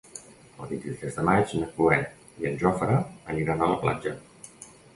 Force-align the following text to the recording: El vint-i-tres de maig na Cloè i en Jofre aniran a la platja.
El 0.61 0.69
vint-i-tres 0.71 1.17
de 1.19 1.25
maig 1.27 1.53
na 1.59 1.67
Cloè 1.75 1.99
i 2.45 2.49
en 2.53 2.59
Jofre 2.63 2.99
aniran 3.35 3.61
a 3.67 3.71
la 3.77 3.79
platja. 3.87 4.19